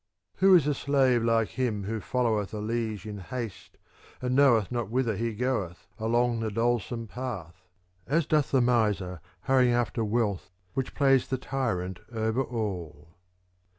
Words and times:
IV 0.33 0.39
Who 0.39 0.55
is 0.55 0.65
a 0.65 0.73
slave 0.73 1.23
like 1.23 1.49
him 1.49 1.83
who 1.83 1.99
followeth 1.99 2.55
a 2.55 2.57
liege 2.57 3.05
in 3.05 3.19
haste, 3.19 3.77
and 4.19 4.35
knoweth 4.35 4.71
not 4.71 4.89
whither 4.89 5.15
he 5.15 5.35
goeth, 5.35 5.85
along 5.99 6.39
the 6.39 6.49
dolesome 6.49 7.05
path; 7.07 7.67
as 8.07 8.25
doth 8.25 8.49
the 8.49 8.61
miser 8.61 9.21
hurrying 9.41 9.73
after 9.75 10.03
wealth 10.03 10.49
which 10.73 10.95
plays 10.95 11.27
the 11.27 11.37
tyrant 11.37 11.99
over 12.11 12.41
all. 12.41 13.13